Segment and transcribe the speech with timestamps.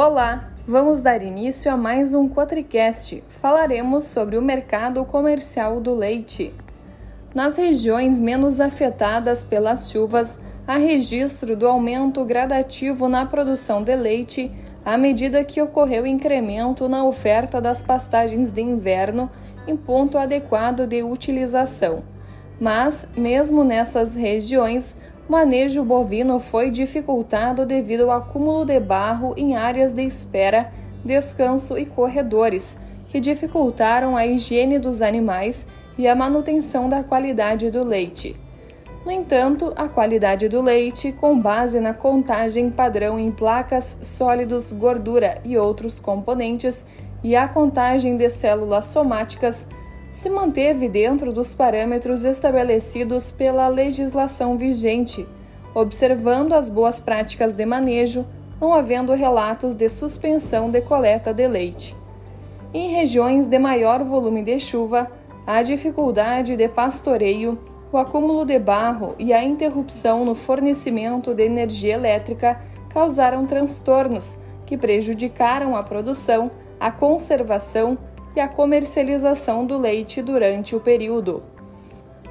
[0.00, 3.20] Olá, vamos dar início a mais um Cotricast.
[3.28, 6.54] Falaremos sobre o mercado comercial do leite.
[7.34, 10.38] Nas regiões menos afetadas pelas chuvas,
[10.68, 14.52] há registro do aumento gradativo na produção de leite
[14.84, 19.28] à medida que ocorreu incremento na oferta das pastagens de inverno
[19.66, 22.04] em ponto adequado de utilização.
[22.60, 24.96] Mas, mesmo nessas regiões,
[25.28, 30.72] o manejo bovino foi dificultado devido ao acúmulo de barro em áreas de espera,
[31.04, 35.66] descanso e corredores, que dificultaram a higiene dos animais
[35.98, 38.40] e a manutenção da qualidade do leite.
[39.04, 45.40] No entanto, a qualidade do leite, com base na contagem padrão em placas, sólidos, gordura
[45.44, 46.86] e outros componentes,
[47.22, 49.68] e a contagem de células somáticas,
[50.18, 55.24] se manteve dentro dos parâmetros estabelecidos pela legislação vigente,
[55.72, 58.26] observando as boas práticas de manejo,
[58.60, 61.96] não havendo relatos de suspensão de coleta de leite.
[62.74, 65.08] Em regiões de maior volume de chuva,
[65.46, 67.56] a dificuldade de pastoreio,
[67.92, 74.76] o acúmulo de barro e a interrupção no fornecimento de energia elétrica causaram transtornos que
[74.76, 77.96] prejudicaram a produção, a conservação
[78.34, 81.42] e a comercialização do leite durante o período.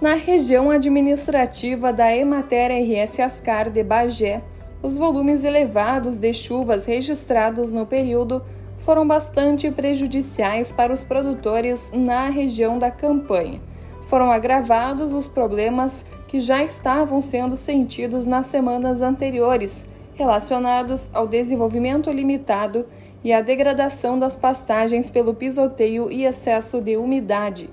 [0.00, 4.42] Na região administrativa da Emater RS Ascar de Bagé,
[4.80, 8.44] os volumes elevados de chuvas registrados no período
[8.78, 13.60] foram bastante prejudiciais para os produtores na região da campanha.
[14.02, 22.10] Foram agravados os problemas que já estavam sendo sentidos nas semanas anteriores, relacionados ao desenvolvimento
[22.10, 22.86] limitado
[23.22, 27.68] e a degradação das pastagens pelo pisoteio e excesso de umidade.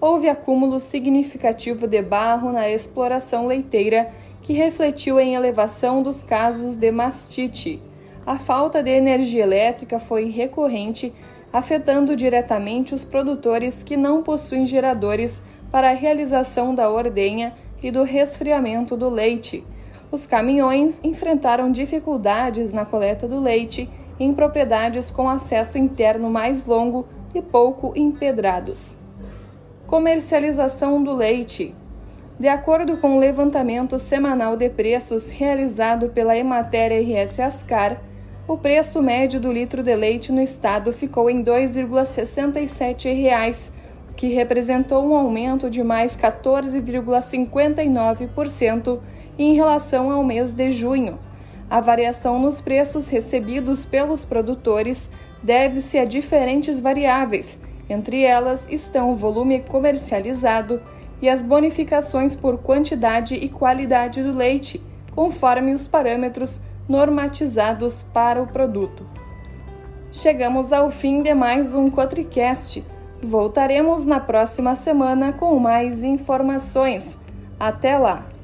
[0.00, 4.10] Houve acúmulo significativo de barro na exploração leiteira,
[4.42, 7.82] que refletiu em elevação dos casos de mastite.
[8.24, 11.12] A falta de energia elétrica foi recorrente,
[11.52, 18.02] afetando diretamente os produtores que não possuem geradores para a realização da ordenha e do
[18.02, 19.64] resfriamento do leite.
[20.10, 23.88] Os caminhões enfrentaram dificuldades na coleta do leite
[24.18, 28.96] em propriedades com acesso interno mais longo e pouco empedrados.
[29.86, 31.74] Comercialização do leite.
[32.38, 38.02] De acordo com o levantamento semanal de preços realizado pela Emater RS Ascar,
[38.48, 43.72] o preço médio do litro de leite no estado ficou em R$ 2,67,
[44.10, 49.00] o que representou um aumento de mais 14,59%
[49.38, 51.18] em relação ao mês de junho
[51.68, 55.10] a variação nos preços recebidos pelos produtores
[55.42, 60.80] deve-se a diferentes variáveis, entre elas estão o volume comercializado
[61.20, 64.80] e as bonificações por quantidade e qualidade do leite,
[65.14, 69.06] conforme os parâmetros normatizados para o produto.
[70.12, 72.84] Chegamos ao fim de mais um Cotricast.
[73.22, 77.18] Voltaremos na próxima semana com mais informações.
[77.58, 78.35] Até lá!